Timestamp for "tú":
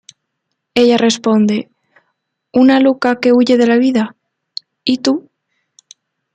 4.97-5.29